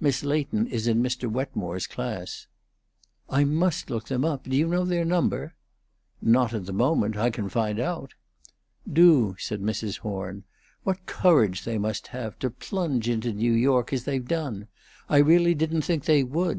Miss 0.00 0.22
Leighton 0.22 0.66
is 0.66 0.86
in 0.86 1.02
Mr. 1.02 1.32
Wetmore's 1.32 1.86
class." 1.86 2.46
"I 3.30 3.44
must 3.44 3.88
look 3.88 4.04
them 4.04 4.22
up. 4.22 4.44
Do 4.44 4.54
you 4.54 4.66
know 4.68 4.84
their 4.84 5.02
number?" 5.06 5.54
"Not 6.20 6.52
at 6.52 6.66
the 6.66 6.74
moment. 6.74 7.16
I 7.16 7.30
can 7.30 7.48
find 7.48 7.80
out." 7.80 8.12
"Do," 8.86 9.34
said 9.38 9.62
Mrs. 9.62 9.96
Horn. 10.00 10.44
"What 10.84 11.06
courage 11.06 11.64
they 11.64 11.78
must 11.78 12.08
have, 12.08 12.38
to 12.40 12.50
plunge 12.50 13.08
into 13.08 13.32
New 13.32 13.54
York 13.54 13.90
as 13.94 14.04
they've 14.04 14.28
done! 14.28 14.68
I 15.08 15.16
really 15.16 15.54
didn't 15.54 15.80
think 15.80 16.04
they 16.04 16.22
would. 16.22 16.56